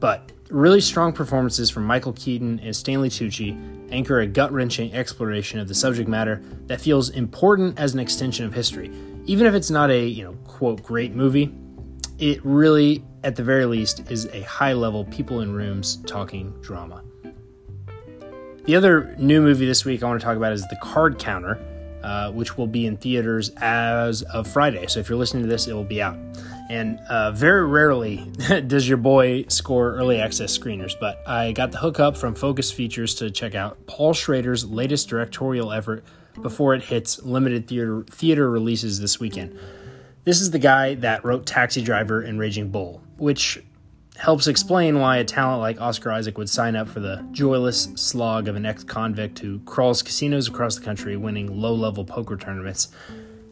But 0.00 0.32
really 0.50 0.80
strong 0.80 1.12
performances 1.12 1.70
from 1.70 1.84
Michael 1.84 2.12
Keaton 2.12 2.58
and 2.60 2.74
Stanley 2.74 3.08
Tucci 3.08 3.56
anchor 3.92 4.20
a 4.20 4.26
gut 4.26 4.50
wrenching 4.52 4.92
exploration 4.94 5.60
of 5.60 5.68
the 5.68 5.74
subject 5.74 6.08
matter 6.08 6.42
that 6.66 6.80
feels 6.80 7.10
important 7.10 7.78
as 7.78 7.94
an 7.94 8.00
extension 8.00 8.46
of 8.46 8.54
history. 8.54 8.90
Even 9.26 9.46
if 9.46 9.54
it's 9.54 9.70
not 9.70 9.90
a, 9.90 10.06
you 10.06 10.24
know, 10.24 10.32
quote, 10.44 10.82
great 10.82 11.14
movie, 11.14 11.54
it 12.18 12.40
really, 12.44 13.04
at 13.24 13.36
the 13.36 13.44
very 13.44 13.66
least, 13.66 14.10
is 14.10 14.26
a 14.26 14.42
high 14.42 14.72
level 14.72 15.04
people 15.04 15.40
in 15.40 15.52
rooms 15.52 15.96
talking 16.06 16.52
drama. 16.60 17.02
The 18.64 18.76
other 18.76 19.16
new 19.18 19.42
movie 19.42 19.66
this 19.66 19.84
week 19.84 20.04
I 20.04 20.06
want 20.06 20.20
to 20.20 20.24
talk 20.24 20.36
about 20.36 20.52
is 20.52 20.64
The 20.68 20.76
Card 20.76 21.18
Counter, 21.18 21.58
uh, 22.04 22.30
which 22.30 22.56
will 22.56 22.68
be 22.68 22.86
in 22.86 22.96
theaters 22.96 23.50
as 23.56 24.22
of 24.22 24.46
Friday. 24.46 24.86
So 24.86 25.00
if 25.00 25.08
you're 25.08 25.18
listening 25.18 25.42
to 25.42 25.48
this, 25.48 25.66
it 25.66 25.72
will 25.72 25.82
be 25.82 26.00
out. 26.00 26.16
And 26.70 27.00
uh, 27.10 27.32
very 27.32 27.66
rarely 27.66 28.30
does 28.68 28.88
your 28.88 28.98
boy 28.98 29.46
score 29.48 29.96
early 29.96 30.20
access 30.20 30.56
screeners, 30.56 30.92
but 30.98 31.26
I 31.26 31.50
got 31.50 31.72
the 31.72 31.78
hookup 31.78 32.16
from 32.16 32.36
Focus 32.36 32.70
Features 32.70 33.16
to 33.16 33.32
check 33.32 33.56
out 33.56 33.84
Paul 33.88 34.14
Schrader's 34.14 34.64
latest 34.64 35.08
directorial 35.08 35.72
effort 35.72 36.04
before 36.40 36.72
it 36.76 36.84
hits 36.84 37.20
limited 37.24 37.66
theater, 37.66 38.04
theater 38.08 38.48
releases 38.48 39.00
this 39.00 39.18
weekend. 39.18 39.58
This 40.22 40.40
is 40.40 40.52
the 40.52 40.60
guy 40.60 40.94
that 40.94 41.24
wrote 41.24 41.46
Taxi 41.46 41.82
Driver 41.82 42.20
and 42.20 42.38
Raging 42.38 42.68
Bull, 42.68 43.02
which 43.16 43.60
helps 44.16 44.46
explain 44.46 44.98
why 44.98 45.16
a 45.16 45.24
talent 45.24 45.60
like 45.60 45.80
Oscar 45.80 46.12
Isaac 46.12 46.38
would 46.38 46.48
sign 46.48 46.76
up 46.76 46.88
for 46.88 47.00
the 47.00 47.26
joyless 47.32 47.88
slog 47.94 48.46
of 48.48 48.56
an 48.56 48.66
ex 48.66 48.84
convict 48.84 49.38
who 49.38 49.58
crawls 49.60 50.02
casinos 50.02 50.48
across 50.48 50.76
the 50.76 50.84
country 50.84 51.16
winning 51.16 51.60
low 51.60 51.74
level 51.74 52.04
poker 52.04 52.36
tournaments. 52.36 52.88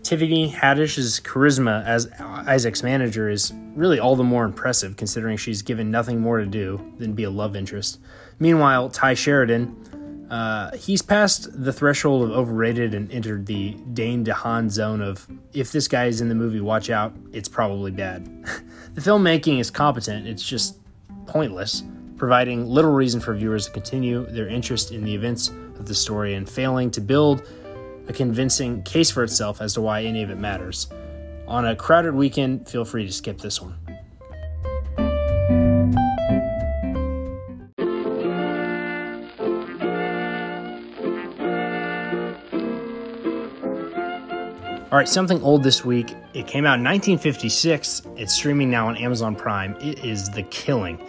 Tiffany 0.02 0.48
Haddish's 0.48 1.20
charisma 1.20 1.84
as 1.84 2.10
Isaac's 2.18 2.82
manager 2.82 3.28
is 3.28 3.52
really 3.74 3.98
all 3.98 4.16
the 4.16 4.24
more 4.24 4.44
impressive 4.44 4.96
considering 4.96 5.36
she's 5.36 5.62
given 5.62 5.90
nothing 5.90 6.20
more 6.20 6.38
to 6.38 6.46
do 6.46 6.80
than 6.98 7.12
be 7.12 7.24
a 7.24 7.30
love 7.30 7.54
interest. 7.54 8.00
Meanwhile, 8.38 8.88
Tye 8.90 9.14
Sheridan, 9.14 9.76
uh, 10.30 10.70
he's 10.76 11.02
passed 11.02 11.48
the 11.64 11.72
threshold 11.72 12.22
of 12.22 12.30
overrated 12.30 12.94
and 12.94 13.10
entered 13.10 13.46
the 13.46 13.72
Dane 13.92 14.24
DeHaan 14.24 14.70
zone 14.70 15.02
of 15.02 15.26
if 15.52 15.72
this 15.72 15.88
guy 15.88 16.06
is 16.06 16.20
in 16.20 16.28
the 16.28 16.36
movie, 16.36 16.60
watch 16.60 16.88
out, 16.88 17.12
it's 17.32 17.48
probably 17.48 17.90
bad. 17.90 18.24
the 18.94 19.00
filmmaking 19.00 19.58
is 19.58 19.70
competent, 19.70 20.28
it's 20.28 20.46
just 20.46 20.78
pointless, 21.26 21.82
providing 22.16 22.64
little 22.66 22.92
reason 22.92 23.20
for 23.20 23.34
viewers 23.34 23.66
to 23.66 23.72
continue 23.72 24.24
their 24.26 24.46
interest 24.46 24.92
in 24.92 25.02
the 25.02 25.12
events 25.12 25.48
of 25.48 25.88
the 25.88 25.94
story 25.94 26.34
and 26.34 26.48
failing 26.48 26.92
to 26.92 27.00
build 27.00 27.42
a 28.06 28.12
convincing 28.12 28.82
case 28.84 29.10
for 29.10 29.24
itself 29.24 29.60
as 29.60 29.74
to 29.74 29.80
why 29.80 30.04
any 30.04 30.22
of 30.22 30.30
it 30.30 30.38
matters. 30.38 30.86
On 31.48 31.66
a 31.66 31.74
crowded 31.74 32.14
weekend, 32.14 32.68
feel 32.68 32.84
free 32.84 33.04
to 33.04 33.12
skip 33.12 33.38
this 33.38 33.60
one. 33.60 33.76
All 44.90 44.98
right, 44.98 45.08
something 45.08 45.40
old 45.44 45.62
this 45.62 45.84
week. 45.84 46.16
It 46.34 46.48
came 46.48 46.66
out 46.66 46.80
in 46.80 46.84
1956. 46.84 48.02
It's 48.16 48.34
streaming 48.34 48.70
now 48.70 48.88
on 48.88 48.96
Amazon 48.96 49.36
Prime. 49.36 49.76
It 49.76 50.04
is 50.04 50.28
The 50.28 50.42
Killing. 50.42 51.00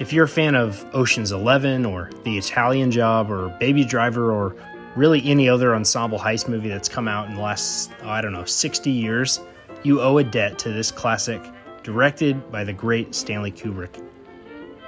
If 0.00 0.12
you're 0.12 0.24
a 0.24 0.28
fan 0.28 0.56
of 0.56 0.84
Ocean's 0.92 1.30
11 1.30 1.86
or 1.86 2.10
The 2.24 2.36
Italian 2.36 2.90
Job 2.90 3.30
or 3.30 3.50
Baby 3.60 3.84
Driver 3.84 4.32
or 4.32 4.56
really 4.96 5.24
any 5.24 5.48
other 5.48 5.76
ensemble 5.76 6.18
heist 6.18 6.48
movie 6.48 6.68
that's 6.68 6.88
come 6.88 7.06
out 7.06 7.28
in 7.28 7.36
the 7.36 7.40
last, 7.40 7.92
oh, 8.02 8.08
I 8.08 8.20
don't 8.20 8.32
know, 8.32 8.44
60 8.44 8.90
years, 8.90 9.38
you 9.84 10.00
owe 10.00 10.18
a 10.18 10.24
debt 10.24 10.58
to 10.58 10.72
this 10.72 10.90
classic, 10.90 11.40
directed 11.84 12.50
by 12.50 12.64
the 12.64 12.72
great 12.72 13.14
Stanley 13.14 13.52
Kubrick. 13.52 14.04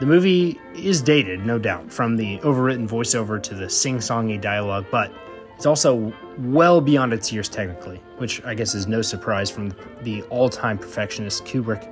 The 0.01 0.07
movie 0.07 0.59
is 0.75 1.01
dated, 1.01 1.47
no 1.47 1.61
doubt, 1.61 1.93
from 1.93 2.17
the 2.17 2.39
overwritten 2.39 2.89
voiceover 2.89 3.41
to 3.45 3.55
the 3.55 3.71
sing 3.71 3.99
songy 3.99 4.41
dialogue, 4.41 4.87
but 4.91 5.13
it's 5.61 5.67
also 5.67 6.11
well 6.39 6.81
beyond 6.81 7.13
its 7.13 7.31
years 7.31 7.47
technically, 7.47 7.99
which 8.17 8.43
I 8.47 8.55
guess 8.55 8.75
is 8.75 8.87
no 8.87 9.03
surprise 9.03 9.51
from 9.51 9.75
the 10.01 10.23
all 10.31 10.49
time 10.49 10.79
perfectionist 10.79 11.45
Kubrick. 11.45 11.87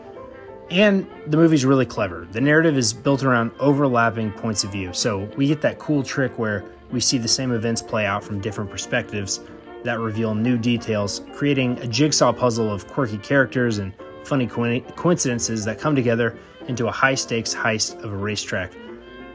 And 0.71 1.07
the 1.27 1.37
movie's 1.37 1.67
really 1.67 1.85
clever. 1.85 2.27
The 2.33 2.41
narrative 2.41 2.79
is 2.79 2.95
built 2.95 3.25
around 3.25 3.51
overlapping 3.61 4.33
points 4.33 4.65
of 4.65 4.73
view, 4.73 4.95
so 4.95 5.29
we 5.37 5.49
get 5.49 5.61
that 5.61 5.79
cool 5.79 6.03
trick 6.03 6.39
where 6.39 6.65
we 6.91 6.99
see 6.99 7.19
the 7.19 7.29
same 7.29 7.53
events 7.53 7.83
play 7.83 8.07
out 8.07 8.25
from 8.25 8.41
different 8.41 8.71
perspectives 8.71 9.41
that 9.85 9.99
reveal 9.99 10.35
new 10.35 10.57
details, 10.57 11.21
creating 11.35 11.79
a 11.81 11.87
jigsaw 11.87 12.33
puzzle 12.33 12.73
of 12.73 12.87
quirky 12.87 13.19
characters 13.19 13.77
and 13.77 13.93
funny 14.25 14.47
coincidences 14.47 15.63
that 15.67 15.79
come 15.79 15.95
together 15.95 16.39
into 16.69 16.87
a 16.89 16.91
high 16.91 17.15
stakes 17.15 17.55
heist 17.55 18.03
of 18.03 18.15
a 18.15 18.17
racetrack. 18.17 18.73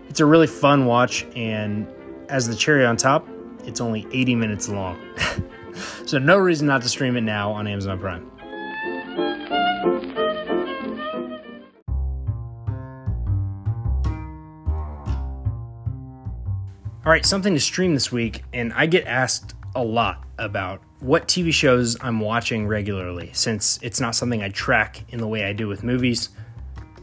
It's 0.09 0.21
a 0.21 0.25
really 0.25 0.47
fun 0.47 0.87
watch, 0.87 1.23
and 1.35 1.87
as 2.29 2.47
the 2.47 2.55
cherry 2.55 2.83
on 2.83 2.97
top, 2.97 3.27
it's 3.65 3.81
only 3.81 4.07
80 4.11 4.35
minutes 4.35 4.69
long. 4.69 4.99
so, 6.05 6.19
no 6.19 6.37
reason 6.37 6.67
not 6.67 6.81
to 6.83 6.89
stream 6.89 7.15
it 7.17 7.21
now 7.21 7.51
on 7.51 7.67
Amazon 7.67 7.99
Prime. 7.99 8.29
All 17.05 17.11
right, 17.11 17.25
something 17.25 17.53
to 17.53 17.59
stream 17.59 17.93
this 17.93 18.13
week, 18.13 18.43
and 18.53 18.71
I 18.73 18.85
get 18.85 19.05
asked 19.05 19.55
a 19.75 19.83
lot 19.83 20.23
about 20.37 20.81
what 21.01 21.27
TV 21.27 21.53
shows 21.53 21.97
I'm 21.99 22.21
watching 22.21 22.65
regularly 22.65 23.29
since 23.33 23.77
it's 23.81 23.99
not 23.99 24.15
something 24.15 24.41
I 24.41 24.47
track 24.47 25.03
in 25.09 25.19
the 25.19 25.27
way 25.27 25.43
I 25.43 25.51
do 25.51 25.67
with 25.67 25.83
movies. 25.83 26.29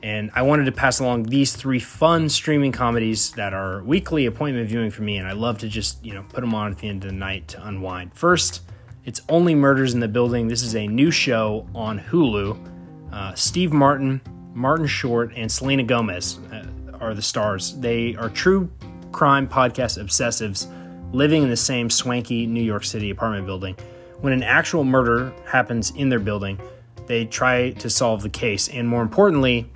And 0.03 0.31
I 0.35 0.43
wanted 0.43 0.65
to 0.65 0.73
pass 0.73 0.99
along 1.01 1.25
these 1.25 1.55
three 1.55 1.79
fun 1.79 2.29
streaming 2.29 2.73
comedies 2.73 3.33
that 3.33 3.53
are 3.53 3.83
weekly 3.83 4.27
appointment 4.27 4.69
viewing 4.69 4.91
for 4.91 5.03
me, 5.03 5.19
and 5.19 5.29
I 5.29 5.33
love 5.33 5.59
to 5.59 5.69
just, 5.69 6.05
you 6.05 6.15
know, 6.15 6.25
put 6.31 6.41
them 6.41 6.55
on 6.55 6.73
at 6.73 6.79
the 6.79 6.89
end 6.89 7.05
of 7.05 7.11
the 7.11 7.17
night 7.17 7.49
to 7.49 7.67
unwind. 7.67 8.15
First, 8.15 8.63
it's 9.05 9.21
Only 9.29 9.55
Murders 9.55 9.95
in 9.95 10.01
the 10.01 10.09
Building. 10.09 10.49
This 10.49 10.63
is 10.63 10.75
a 10.75 10.87
new 10.87 11.11
show 11.11 11.69
on 11.75 11.99
Hulu. 11.99 13.13
Uh, 13.13 13.35
Steve 13.35 13.73
Martin, 13.73 14.21
Martin 14.55 14.87
Short, 14.87 15.33
and 15.37 15.51
Selena 15.51 15.83
Gomez 15.83 16.39
uh, 16.53 16.67
are 17.01 17.15
the 17.15 17.23
stars. 17.23 17.77
They 17.79 18.15
are 18.17 18.31
true 18.31 18.71
crime 19.13 19.49
podcast 19.49 20.03
obsessives 20.03 20.67
living 21.13 21.43
in 21.43 21.51
the 21.51 21.57
same 21.57 21.91
swanky 21.91 22.47
New 22.47 22.63
York 22.63 22.85
City 22.85 23.11
apartment 23.11 23.47
building. 23.47 23.77
When 24.21 24.33
an 24.33 24.43
actual 24.43 24.85
murder 24.85 25.33
happens 25.47 25.91
in 25.97 26.09
their 26.09 26.21
building, 26.21 26.61
they 27.07 27.25
try 27.25 27.71
to 27.71 27.91
solve 27.91 28.23
the 28.23 28.29
case, 28.29 28.69
and 28.69 28.87
more 28.87 29.03
importantly, 29.03 29.71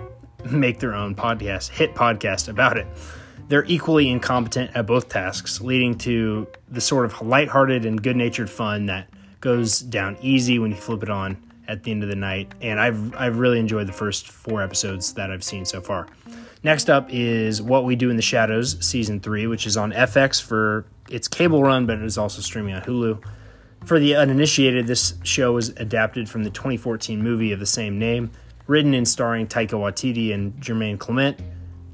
make 0.51 0.79
their 0.79 0.95
own 0.95 1.15
podcast, 1.15 1.71
hit 1.71 1.95
podcast 1.95 2.49
about 2.49 2.77
it. 2.77 2.87
They're 3.49 3.65
equally 3.67 4.09
incompetent 4.09 4.71
at 4.75 4.87
both 4.87 5.09
tasks, 5.09 5.61
leading 5.61 5.99
to 5.99 6.47
the 6.69 6.81
sort 6.81 7.05
of 7.05 7.21
lighthearted 7.21 7.85
and 7.85 8.03
good 8.03 8.17
natured 8.17 8.49
fun 8.49 8.87
that 8.87 9.09
goes 9.41 9.81
down 9.81 10.17
easy 10.23 10.59
when 10.59 10.71
you 10.71 10.77
flip 10.77 11.03
it 11.03 11.11
on 11.11 11.37
at 11.69 11.83
the 11.83 11.91
end 11.91 12.03
of 12.03 12.09
the 12.09 12.17
night. 12.17 12.53
And 12.61 12.81
I've, 12.81 13.15
I've 13.15 13.39
really 13.39 13.59
enjoyed 13.59 13.87
the 13.87 13.93
first 13.93 14.29
four 14.29 14.63
episodes 14.63 15.15
that 15.15 15.31
I've 15.31 15.45
seen 15.45 15.65
so 15.65 15.81
far. 15.81 16.07
Next 16.63 16.89
up 16.89 17.09
is 17.11 17.61
What 17.61 17.85
We 17.85 17.97
Do 17.97 18.09
in 18.09 18.17
the 18.17 18.23
Shadows, 18.23 18.83
Season 18.85 19.21
3, 19.21 19.47
which 19.47 19.67
is 19.67 19.77
on 19.77 19.93
FX 19.93 20.43
for 20.43 20.87
its 21.11 21.29
cable 21.29 21.63
run, 21.63 21.85
but 21.85 21.99
it 21.99 22.05
is 22.05 22.17
also 22.17 22.41
streaming 22.41 22.75
on 22.75 22.83
Hulu. 22.83 23.23
For 23.85 23.99
the 23.99 24.17
uninitiated, 24.17 24.87
this 24.87 25.15
show 25.23 25.53
was 25.53 25.69
adapted 25.71 26.31
from 26.31 26.45
the 26.45 26.51
2014 26.51 27.23
movie 27.23 27.53
of 27.53 27.61
the 27.61 27.67
same 27.67 27.99
name 27.99 28.31
written 28.66 28.94
and 28.94 29.06
starring 29.06 29.47
Taika 29.47 29.71
Waititi 29.71 30.33
and 30.33 30.54
Jemaine 30.61 30.99
Clement. 30.99 31.38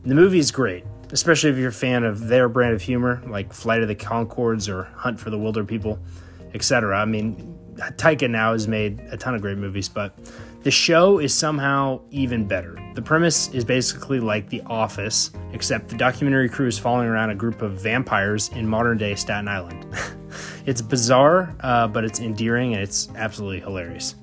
The 0.04 0.14
movie 0.14 0.38
is 0.38 0.50
great, 0.50 0.84
especially 1.12 1.50
if 1.50 1.58
you're 1.58 1.68
a 1.68 1.72
fan 1.72 2.04
of 2.04 2.28
their 2.28 2.48
brand 2.48 2.74
of 2.74 2.82
humor, 2.82 3.22
like 3.26 3.52
Flight 3.52 3.82
of 3.82 3.88
the 3.88 3.96
Conchords 3.96 4.68
or 4.68 4.84
Hunt 4.96 5.18
for 5.18 5.30
the 5.30 5.38
Wilderpeople, 5.38 5.98
etc. 6.54 6.98
I 6.98 7.04
mean, 7.04 7.58
Taika 7.76 8.28
now 8.28 8.52
has 8.52 8.68
made 8.68 9.00
a 9.10 9.16
ton 9.16 9.34
of 9.34 9.40
great 9.40 9.58
movies, 9.58 9.88
but 9.88 10.16
the 10.62 10.70
show 10.70 11.18
is 11.18 11.34
somehow 11.34 12.00
even 12.10 12.46
better. 12.46 12.78
The 12.94 13.00
premise 13.00 13.48
is 13.48 13.64
basically 13.64 14.20
like 14.20 14.50
The 14.50 14.60
Office, 14.66 15.30
except 15.52 15.88
the 15.88 15.96
documentary 15.96 16.50
crew 16.50 16.66
is 16.66 16.78
following 16.78 17.08
around 17.08 17.30
a 17.30 17.34
group 17.34 17.62
of 17.62 17.80
vampires 17.80 18.50
in 18.50 18.68
modern 18.68 18.98
day 18.98 19.14
Staten 19.14 19.48
Island. 19.48 19.86
it's 20.66 20.82
bizarre, 20.82 21.54
uh, 21.60 21.88
but 21.88 22.04
it's 22.04 22.20
endearing 22.20 22.74
and 22.74 22.82
it's 22.82 23.08
absolutely 23.16 23.60
hilarious. 23.60 24.16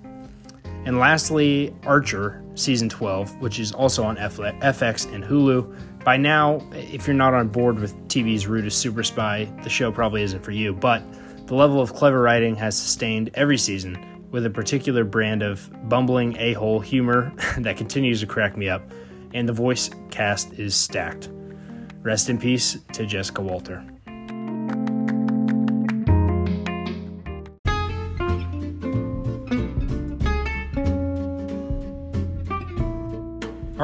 And 0.88 1.00
lastly, 1.00 1.76
Archer, 1.84 2.42
season 2.56 2.88
12, 2.88 3.42
which 3.42 3.60
is 3.60 3.74
also 3.74 4.06
on 4.06 4.16
FX 4.16 5.14
and 5.14 5.22
Hulu. 5.22 6.06
By 6.06 6.16
now, 6.16 6.66
if 6.72 7.06
you're 7.06 7.14
not 7.14 7.34
on 7.34 7.50
board 7.50 7.78
with 7.78 7.94
TV's 8.08 8.48
route 8.48 8.64
as 8.64 8.74
super 8.74 9.04
spy, 9.04 9.52
the 9.64 9.70
show 9.70 9.92
probably 9.92 10.22
isn't 10.22 10.42
for 10.42 10.52
you, 10.52 10.74
but 10.74 11.04
the 11.46 11.56
level 11.56 11.82
of 11.82 11.94
clever 11.94 12.22
writing 12.22 12.56
has 12.56 12.78
sustained 12.78 13.32
every 13.34 13.58
season 13.58 13.98
with 14.32 14.46
a 14.46 14.50
particular 14.50 15.04
brand 15.04 15.44
of 15.44 15.70
bumbling 15.90 16.38
a 16.38 16.54
hole 16.54 16.80
humor 16.80 17.34
that 17.58 17.76
continues 17.76 18.22
to 18.22 18.26
crack 18.26 18.56
me 18.56 18.70
up, 18.70 18.90
and 19.34 19.50
the 19.50 19.52
voice 19.52 19.90
cast 20.10 20.54
is 20.54 20.74
stacked. 20.74 21.28
Rest 22.02 22.30
in 22.30 22.40
peace 22.40 22.78
to 22.94 23.06
Jessica 23.06 23.42
Walter. 23.42 23.86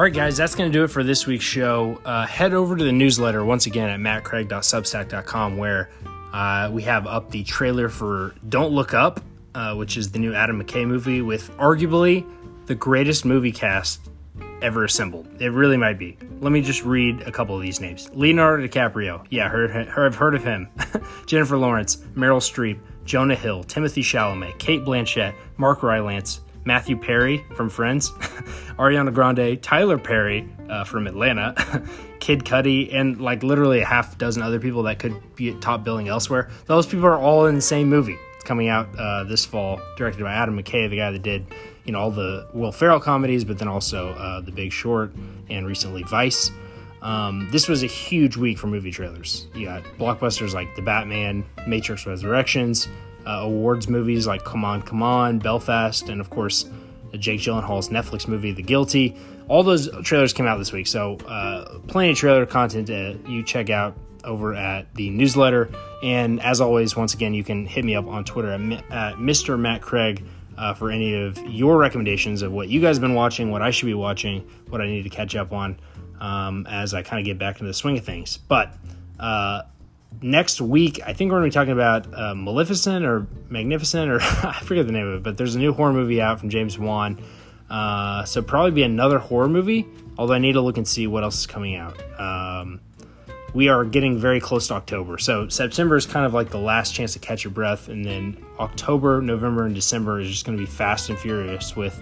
Right, 0.04 0.12
guys, 0.12 0.36
that's 0.36 0.54
going 0.54 0.70
to 0.70 0.78
do 0.78 0.84
it 0.84 0.88
for 0.88 1.02
this 1.02 1.26
week's 1.26 1.46
show. 1.46 1.98
Uh, 2.04 2.26
head 2.26 2.52
over 2.52 2.76
to 2.76 2.84
the 2.84 2.92
newsletter 2.92 3.42
once 3.42 3.64
again 3.64 3.88
at 3.88 3.98
mattcraig.substack.com 4.00 5.56
where 5.56 5.88
uh, 6.30 6.68
we 6.70 6.82
have 6.82 7.06
up 7.06 7.30
the 7.30 7.42
trailer 7.42 7.88
for 7.88 8.34
Don't 8.46 8.72
Look 8.72 8.92
Up, 8.92 9.20
uh, 9.54 9.74
which 9.76 9.96
is 9.96 10.10
the 10.10 10.18
new 10.18 10.34
Adam 10.34 10.62
McKay 10.62 10.86
movie 10.86 11.22
with 11.22 11.50
arguably 11.56 12.22
the 12.66 12.74
greatest 12.74 13.24
movie 13.24 13.50
cast 13.50 14.10
ever 14.60 14.84
assembled. 14.84 15.26
It 15.40 15.52
really 15.52 15.78
might 15.78 15.98
be. 15.98 16.18
Let 16.38 16.52
me 16.52 16.60
just 16.60 16.84
read 16.84 17.22
a 17.22 17.32
couple 17.32 17.56
of 17.56 17.62
these 17.62 17.80
names 17.80 18.10
Leonardo 18.12 18.68
DiCaprio. 18.68 19.24
Yeah, 19.30 19.48
heard, 19.48 19.70
heard, 19.70 19.88
I've 19.88 20.16
heard 20.16 20.34
of 20.34 20.44
him. 20.44 20.68
Jennifer 21.24 21.56
Lawrence, 21.56 21.96
Meryl 22.14 22.42
Streep, 22.42 22.78
Jonah 23.06 23.36
Hill, 23.36 23.64
Timothée 23.64 24.02
Chalamet, 24.02 24.58
Cate 24.58 24.84
Blanchett, 24.84 25.34
Mark 25.56 25.82
Rylance, 25.82 26.40
Matthew 26.64 26.96
Perry 26.96 27.44
from 27.54 27.68
Friends, 27.68 28.10
Ariana 28.78 29.12
Grande, 29.12 29.62
Tyler 29.62 29.98
Perry 29.98 30.48
uh, 30.68 30.84
from 30.84 31.06
Atlanta, 31.06 31.54
Kid 32.20 32.44
Cudi, 32.44 32.94
and 32.94 33.20
like 33.20 33.42
literally 33.42 33.80
a 33.80 33.84
half 33.84 34.16
dozen 34.16 34.42
other 34.42 34.58
people 34.58 34.84
that 34.84 34.98
could 34.98 35.14
be 35.36 35.52
top 35.60 35.84
billing 35.84 36.08
elsewhere. 36.08 36.48
Those 36.66 36.86
people 36.86 37.06
are 37.06 37.18
all 37.18 37.46
in 37.46 37.54
the 37.54 37.60
same 37.60 37.88
movie. 37.88 38.16
It's 38.34 38.44
coming 38.44 38.68
out 38.68 38.88
uh, 38.98 39.24
this 39.24 39.44
fall, 39.44 39.80
directed 39.96 40.22
by 40.22 40.32
Adam 40.32 40.56
McKay, 40.56 40.88
the 40.88 40.96
guy 40.96 41.10
that 41.10 41.22
did 41.22 41.46
you 41.84 41.92
know 41.92 42.00
all 42.00 42.10
the 42.10 42.48
Will 42.52 42.72
Ferrell 42.72 43.00
comedies, 43.00 43.44
but 43.44 43.58
then 43.58 43.68
also 43.68 44.10
uh, 44.14 44.40
The 44.40 44.52
Big 44.52 44.72
Short 44.72 45.12
and 45.50 45.66
recently 45.66 46.02
Vice. 46.04 46.50
Um, 47.02 47.48
this 47.52 47.68
was 47.68 47.82
a 47.82 47.86
huge 47.86 48.36
week 48.38 48.58
for 48.58 48.66
movie 48.66 48.90
trailers. 48.90 49.46
You 49.54 49.66
got 49.66 49.84
blockbusters 49.98 50.54
like 50.54 50.74
The 50.74 50.80
Batman, 50.80 51.44
Matrix 51.66 52.06
Resurrections, 52.06 52.88
uh, 53.26 53.40
awards 53.42 53.88
movies 53.88 54.26
like 54.26 54.44
Come 54.44 54.64
On, 54.64 54.82
Come 54.82 55.02
On, 55.02 55.38
Belfast, 55.38 56.08
and 56.08 56.20
of 56.20 56.30
course, 56.30 56.68
Jake 57.18 57.40
Gyllenhaal's 57.40 57.88
Netflix 57.88 58.26
movie, 58.26 58.52
The 58.52 58.62
Guilty. 58.62 59.16
All 59.48 59.62
those 59.62 59.90
trailers 60.02 60.32
came 60.32 60.46
out 60.46 60.58
this 60.58 60.72
week, 60.72 60.86
so 60.86 61.16
uh, 61.26 61.78
plenty 61.86 62.10
of 62.10 62.16
trailer 62.16 62.46
content 62.46 62.88
you 63.28 63.42
check 63.42 63.70
out 63.70 63.96
over 64.24 64.54
at 64.54 64.92
the 64.94 65.10
newsletter. 65.10 65.70
And 66.02 66.40
as 66.40 66.60
always, 66.60 66.96
once 66.96 67.14
again, 67.14 67.34
you 67.34 67.44
can 67.44 67.66
hit 67.66 67.84
me 67.84 67.94
up 67.94 68.06
on 68.06 68.24
Twitter 68.24 68.50
at, 68.50 68.60
at 68.60 69.14
Mr. 69.16 69.58
Matt 69.58 69.82
Craig 69.82 70.24
uh, 70.56 70.74
for 70.74 70.90
any 70.90 71.14
of 71.14 71.38
your 71.46 71.78
recommendations 71.78 72.42
of 72.42 72.52
what 72.52 72.68
you 72.68 72.80
guys 72.80 72.96
have 72.96 73.02
been 73.02 73.14
watching, 73.14 73.50
what 73.50 73.62
I 73.62 73.70
should 73.70 73.86
be 73.86 73.94
watching, 73.94 74.48
what 74.68 74.80
I 74.80 74.86
need 74.86 75.02
to 75.02 75.10
catch 75.10 75.36
up 75.36 75.52
on 75.52 75.78
um, 76.20 76.66
as 76.68 76.94
I 76.94 77.02
kind 77.02 77.20
of 77.20 77.26
get 77.26 77.38
back 77.38 77.56
into 77.56 77.66
the 77.66 77.74
swing 77.74 77.98
of 77.98 78.04
things. 78.04 78.36
But 78.36 78.74
uh, 79.18 79.62
next 80.22 80.60
week, 80.60 81.00
I 81.04 81.12
think 81.12 81.30
we're 81.30 81.38
going 81.38 81.50
to 81.50 81.54
be 81.54 81.60
talking 81.60 81.72
about 81.72 82.12
uh, 82.14 82.34
Maleficent 82.34 83.04
or 83.04 83.26
Magnificent, 83.48 84.10
or 84.10 84.20
I 84.22 84.60
forget 84.62 84.86
the 84.86 84.92
name 84.92 85.06
of 85.06 85.14
it, 85.14 85.22
but 85.22 85.36
there's 85.36 85.54
a 85.54 85.58
new 85.58 85.72
horror 85.72 85.92
movie 85.92 86.20
out 86.20 86.40
from 86.40 86.50
James 86.50 86.78
Wan. 86.78 87.22
Uh, 87.70 88.24
so 88.24 88.42
probably 88.42 88.70
be 88.70 88.82
another 88.82 89.18
horror 89.18 89.48
movie, 89.48 89.86
although 90.18 90.34
I 90.34 90.38
need 90.38 90.52
to 90.52 90.60
look 90.60 90.76
and 90.76 90.86
see 90.86 91.06
what 91.06 91.24
else 91.24 91.38
is 91.40 91.46
coming 91.46 91.76
out. 91.76 91.98
Um, 92.20 92.80
we 93.54 93.68
are 93.68 93.84
getting 93.84 94.18
very 94.18 94.40
close 94.40 94.68
to 94.68 94.74
October. 94.74 95.16
So 95.18 95.48
September 95.48 95.96
is 95.96 96.06
kind 96.06 96.26
of 96.26 96.34
like 96.34 96.50
the 96.50 96.58
last 96.58 96.92
chance 96.92 97.12
to 97.12 97.18
catch 97.18 97.44
your 97.44 97.52
breath, 97.52 97.88
and 97.88 98.04
then 98.04 98.44
October, 98.58 99.22
November, 99.22 99.64
and 99.64 99.74
December 99.74 100.20
is 100.20 100.28
just 100.28 100.44
going 100.44 100.58
to 100.58 100.62
be 100.62 100.70
fast 100.70 101.08
and 101.08 101.18
furious 101.18 101.76
with 101.76 102.00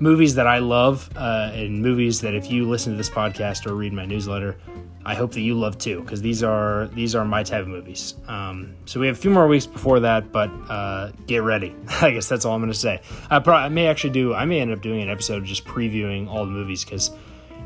movies 0.00 0.34
that 0.34 0.46
I 0.46 0.58
love 0.58 1.08
uh, 1.16 1.50
and 1.52 1.80
movies 1.82 2.22
that 2.22 2.34
if 2.34 2.50
you 2.50 2.68
listen 2.68 2.92
to 2.92 2.96
this 2.96 3.10
podcast 3.10 3.66
or 3.66 3.74
read 3.74 3.92
my 3.92 4.06
newsletter, 4.06 4.56
I 5.04 5.14
hope 5.14 5.32
that 5.32 5.40
you 5.40 5.54
love 5.54 5.78
too, 5.78 6.02
because 6.02 6.20
these 6.20 6.42
are 6.42 6.88
these 6.88 7.14
are 7.14 7.24
my 7.24 7.42
type 7.42 7.62
of 7.62 7.68
movies. 7.68 8.14
Um, 8.28 8.74
so 8.84 9.00
we 9.00 9.06
have 9.06 9.16
a 9.16 9.20
few 9.20 9.30
more 9.30 9.46
weeks 9.46 9.66
before 9.66 10.00
that, 10.00 10.30
but 10.30 10.50
uh, 10.68 11.12
get 11.26 11.42
ready. 11.42 11.74
I 12.02 12.10
guess 12.10 12.28
that's 12.28 12.44
all 12.44 12.54
I'm 12.54 12.60
going 12.60 12.72
to 12.72 12.78
say. 12.78 13.00
I, 13.30 13.38
probably, 13.38 13.64
I 13.64 13.68
may 13.70 13.86
actually 13.86 14.10
do. 14.10 14.34
I 14.34 14.44
may 14.44 14.60
end 14.60 14.72
up 14.72 14.82
doing 14.82 15.00
an 15.00 15.08
episode 15.08 15.44
just 15.44 15.64
previewing 15.64 16.28
all 16.28 16.44
the 16.44 16.50
movies 16.50 16.84
because 16.84 17.10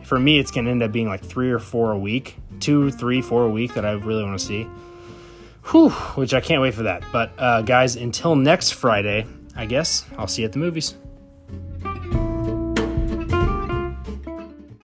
for 0.04 0.18
me 0.18 0.38
it's 0.38 0.50
going 0.50 0.66
to 0.66 0.70
end 0.70 0.82
up 0.82 0.92
being 0.92 1.08
like 1.08 1.24
three 1.24 1.50
or 1.50 1.58
four 1.58 1.90
a 1.92 1.98
week 1.98 2.36
two, 2.60 2.90
three, 2.90 3.20
four 3.20 3.44
a 3.44 3.50
week 3.50 3.74
that 3.74 3.84
I 3.84 3.92
really 3.92 4.22
want 4.22 4.38
to 4.38 4.44
see. 4.44 4.64
Whew, 5.70 5.90
which 5.90 6.34
I 6.34 6.40
can't 6.40 6.60
wait 6.62 6.74
for 6.74 6.84
that. 6.84 7.04
But 7.12 7.32
uh, 7.38 7.62
guys, 7.62 7.96
until 7.96 8.36
next 8.36 8.70
Friday, 8.72 9.26
I 9.56 9.66
guess 9.66 10.04
I'll 10.18 10.26
see 10.26 10.42
you 10.42 10.46
at 10.46 10.52
the 10.52 10.58
movies. 10.58 10.94